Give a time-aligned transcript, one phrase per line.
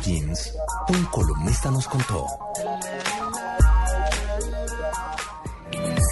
[0.00, 0.54] Jeans,
[0.88, 2.26] un columnista nos contó.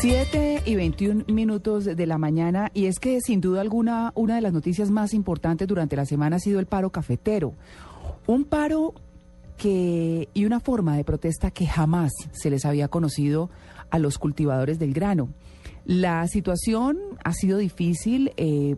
[0.01, 4.41] 7 y 21 minutos de la mañana y es que sin duda alguna una de
[4.41, 7.55] las noticias más importantes durante la semana ha sido el paro cafetero.
[8.27, 8.95] Un paro
[9.57, 13.51] que y una forma de protesta que jamás se les había conocido
[13.91, 15.31] a los cultivadores del grano.
[15.87, 18.75] La situación ha sido difícil, eh,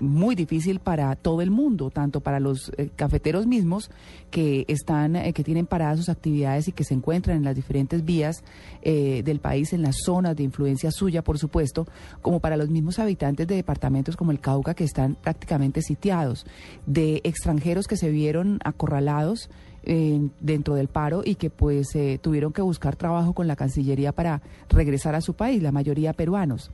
[0.00, 3.88] muy difícil para todo el mundo, tanto para los eh, cafeteros mismos
[4.32, 8.04] que están, eh, que tienen paradas sus actividades y que se encuentran en las diferentes
[8.04, 8.42] vías
[8.82, 11.86] del país, en las zonas de influencia suya, por supuesto,
[12.20, 16.44] como para los mismos habitantes de departamentos como el Cauca que están prácticamente sitiados,
[16.86, 19.48] de extranjeros que se vieron acorralados
[19.84, 24.40] dentro del paro y que pues eh, tuvieron que buscar trabajo con la Cancillería para
[24.70, 26.70] regresar a su país, la mayoría peruanos.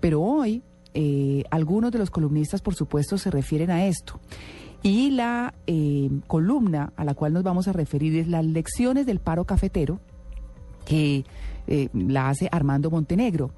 [0.00, 0.62] Pero hoy
[0.94, 4.20] eh, algunos de los columnistas, por supuesto, se refieren a esto.
[4.82, 9.20] Y la eh, columna a la cual nos vamos a referir es las lecciones del
[9.20, 10.00] paro cafetero,
[10.84, 11.24] que
[11.94, 13.52] la hace Armando Montenegro.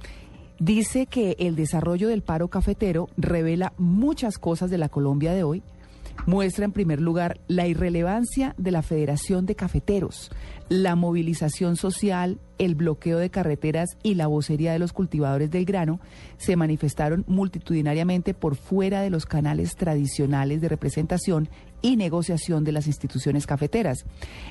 [0.59, 5.63] Dice que el desarrollo del paro cafetero revela muchas cosas de la Colombia de hoy,
[6.27, 10.31] muestra en primer lugar la irrelevancia de la Federación de Cafeteros,
[10.69, 16.01] la movilización social, el bloqueo de carreteras y la vocería de los cultivadores del grano
[16.39, 21.49] se manifestaron multitudinariamente por fuera de los canales tradicionales de representación
[21.83, 24.07] y negociación de las instituciones cafeteras.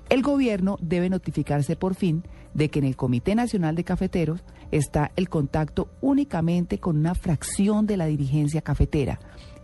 [0.09, 5.11] El gobierno debe notificarse por fin de que en el Comité Nacional de Cafeteros está
[5.15, 9.19] el contacto únicamente con una fracción de la dirigencia cafetera.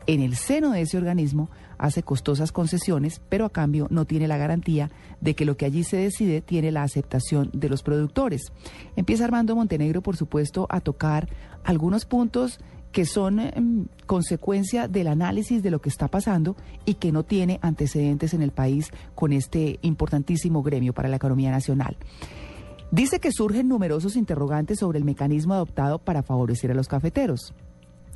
[0.09, 4.37] En el seno de ese organismo hace costosas concesiones, pero a cambio no tiene la
[4.37, 4.89] garantía
[5.21, 8.41] de que lo que allí se decide tiene la aceptación de los productores.
[8.95, 11.29] Empieza Armando Montenegro, por supuesto, a tocar
[11.63, 12.59] algunos puntos
[12.91, 16.55] que son em, consecuencia del análisis de lo que está pasando
[16.85, 21.51] y que no tiene antecedentes en el país con este importantísimo gremio para la economía
[21.51, 21.97] nacional.
[22.89, 27.53] Dice que surgen numerosos interrogantes sobre el mecanismo adoptado para favorecer a los cafeteros.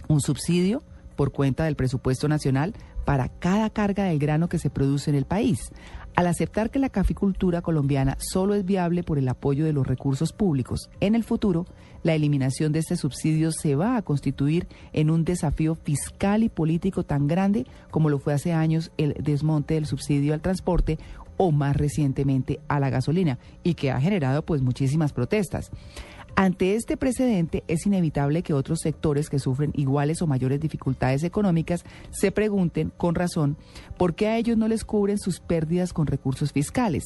[0.08, 0.82] Un subsidio
[1.14, 2.74] por cuenta del presupuesto nacional
[3.06, 5.72] para cada carga del grano que se produce en el país.
[6.16, 10.32] Al aceptar que la caficultura colombiana solo es viable por el apoyo de los recursos
[10.32, 11.66] públicos, en el futuro,
[12.04, 17.04] la eliminación de este subsidio se va a constituir en un desafío fiscal y político
[17.04, 21.00] tan grande como lo fue hace años el desmonte del subsidio al transporte
[21.38, 25.72] o más recientemente a la gasolina y que ha generado pues muchísimas protestas.
[26.36, 31.84] Ante este precedente, es inevitable que otros sectores que sufren iguales o mayores dificultades económicas
[32.10, 33.56] se pregunten, con razón,
[33.98, 37.04] por qué a ellos no les cubren sus pérdidas con recursos fiscales.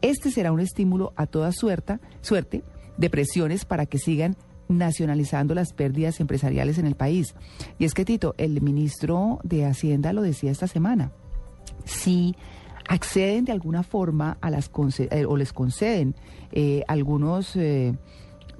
[0.00, 2.64] Este será un estímulo a toda suerte, suerte
[2.96, 4.36] de presiones para que sigan
[4.68, 7.34] nacionalizando las pérdidas empresariales en el país.
[7.78, 11.12] Y es que, Tito, el ministro de Hacienda lo decía esta semana.
[11.84, 12.34] Si
[12.88, 16.14] acceden de alguna forma a las eh, o les conceden
[16.52, 17.54] eh, algunos...
[17.56, 17.94] Eh,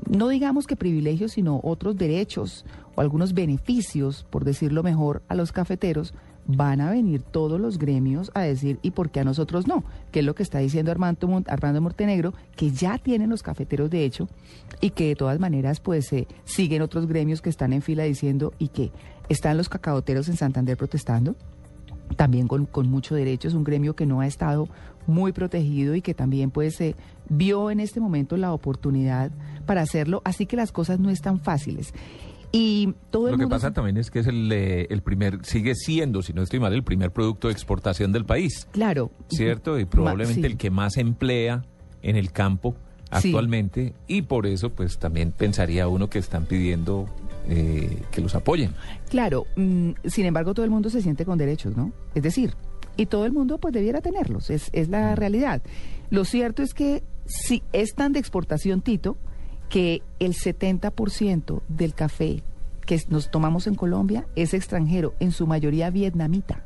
[0.09, 2.65] no digamos que privilegios, sino otros derechos
[2.95, 6.15] o algunos beneficios, por decirlo mejor, a los cafeteros,
[6.47, 9.85] van a venir todos los gremios a decir, ¿y por qué a nosotros no?
[10.11, 14.05] Que es lo que está diciendo Armando, Armando Montenegro, que ya tienen los cafeteros de
[14.05, 14.29] hecho
[14.81, 18.53] y que de todas maneras pues eh, siguen otros gremios que están en fila diciendo
[18.59, 18.91] y que
[19.29, 21.37] están los cacaoteros en Santander protestando
[22.17, 24.69] también con, mucho derecho, es un gremio que no ha estado
[25.07, 26.95] muy protegido y que también pues se
[27.29, 29.31] vio en este momento la oportunidad
[29.67, 31.93] para hacerlo, así que las cosas no están fáciles.
[32.55, 36.21] Y todo Lo que pasa también es que es el, eh, el primer, sigue siendo,
[36.21, 38.69] si no estoy mal, el primer producto de exportación del país.
[38.73, 39.11] Claro.
[39.29, 39.79] ¿Cierto?
[39.79, 41.65] Y probablemente el que más emplea
[42.03, 42.75] en el campo
[43.13, 47.07] actualmente y por eso pues también pensaría uno que están pidiendo
[47.49, 48.75] eh, que los apoyen.
[49.09, 51.93] Claro, mm, sin embargo todo el mundo se siente con derechos, ¿no?
[52.15, 52.55] Es decir,
[52.97, 55.63] y todo el mundo pues debiera tenerlos, es, es la realidad.
[56.11, 59.17] Lo cierto es que si es tan de exportación, Tito,
[59.69, 62.43] que el 70% del café
[62.85, 66.65] que nos tomamos en Colombia es extranjero, en su mayoría vietnamita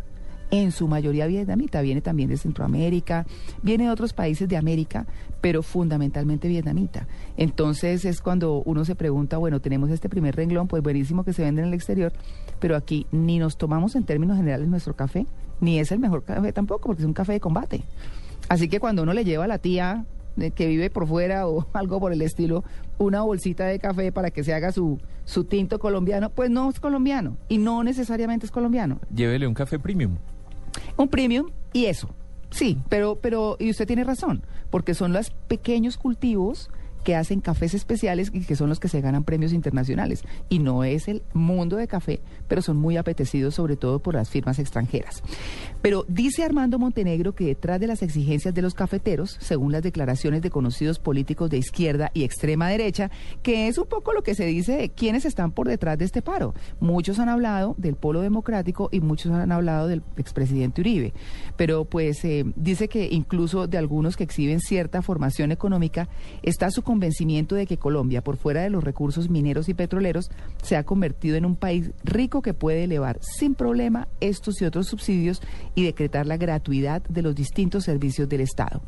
[0.50, 3.26] en su mayoría vietnamita, viene también de Centroamérica,
[3.62, 5.06] viene de otros países de América,
[5.40, 7.06] pero fundamentalmente vietnamita.
[7.36, 11.42] Entonces es cuando uno se pregunta, bueno, tenemos este primer renglón, pues buenísimo que se
[11.42, 12.12] vende en el exterior,
[12.58, 15.26] pero aquí ni nos tomamos en términos generales nuestro café,
[15.60, 17.82] ni es el mejor café tampoco, porque es un café de combate.
[18.48, 20.04] Así que cuando uno le lleva a la tía
[20.38, 22.64] eh, que vive por fuera o algo por el estilo,
[22.98, 26.80] una bolsita de café para que se haga su, su tinto colombiano, pues no es
[26.80, 29.00] colombiano y no necesariamente es colombiano.
[29.14, 30.16] Llévele un café premium.
[30.96, 32.08] Un premium y eso.
[32.50, 36.70] Sí, pero, pero, y usted tiene razón, porque son los pequeños cultivos
[37.06, 40.24] que hacen cafés especiales y que son los que se ganan premios internacionales.
[40.48, 42.18] Y no es el mundo de café,
[42.48, 45.22] pero son muy apetecidos sobre todo por las firmas extranjeras.
[45.82, 50.42] Pero dice Armando Montenegro que detrás de las exigencias de los cafeteros, según las declaraciones
[50.42, 53.12] de conocidos políticos de izquierda y extrema derecha,
[53.44, 56.22] que es un poco lo que se dice de quiénes están por detrás de este
[56.22, 56.54] paro.
[56.80, 61.12] Muchos han hablado del polo democrático y muchos han hablado del expresidente Uribe.
[61.56, 66.08] Pero pues eh, dice que incluso de algunos que exhiben cierta formación económica
[66.42, 70.30] está su convencimiento de que Colombia, por fuera de los recursos mineros y petroleros,
[70.62, 74.86] se ha convertido en un país rico que puede elevar sin problema estos y otros
[74.86, 75.42] subsidios
[75.74, 78.80] y decretar la gratuidad de los distintos servicios del Estado.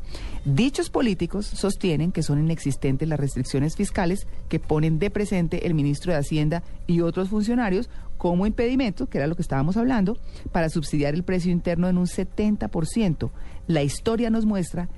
[0.46, 6.10] Dichos políticos sostienen que son inexistentes las restricciones fiscales que ponen de presente el ministro
[6.12, 10.16] de Hacienda y otros funcionarios como impedimento, que era lo que estábamos hablando,
[10.50, 13.30] para subsidiar el precio interno en un 70%.
[13.66, 14.88] La historia nos muestra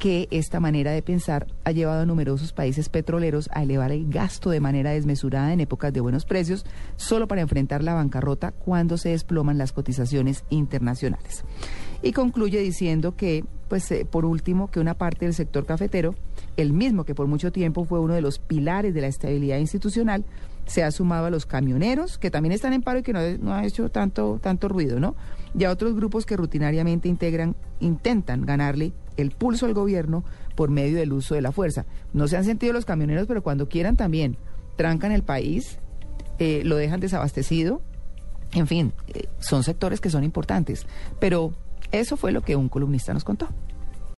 [0.00, 4.48] que esta manera de pensar ha llevado a numerosos países petroleros a elevar el gasto
[4.48, 6.64] de manera desmesurada en épocas de buenos precios,
[6.96, 11.44] solo para enfrentar la bancarrota cuando se desploman las cotizaciones internacionales.
[12.02, 16.14] Y concluye diciendo que, pues, eh, por último, que una parte del sector cafetero,
[16.56, 20.24] el mismo que por mucho tiempo fue uno de los pilares de la estabilidad institucional,
[20.64, 23.52] se ha sumado a los camioneros, que también están en paro y que no, no
[23.52, 25.14] ha hecho tanto, tanto ruido, ¿no?
[25.58, 30.24] Y a otros grupos que rutinariamente integran, intentan ganarle el pulso al gobierno
[30.54, 31.86] por medio del uso de la fuerza.
[32.12, 34.36] No se han sentido los camioneros, pero cuando quieran también
[34.76, 35.78] trancan el país,
[36.38, 37.82] eh, lo dejan desabastecido.
[38.52, 40.86] En fin, eh, son sectores que son importantes.
[41.18, 41.52] Pero
[41.92, 43.48] eso fue lo que un columnista nos contó.